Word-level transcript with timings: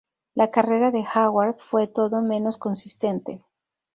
La 0.33 0.49
carrera 0.49 0.89
de 0.89 1.05
Howard 1.13 1.57
fue 1.59 1.85
todo 1.85 2.23
menos 2.23 2.57
consistente. 2.57 3.43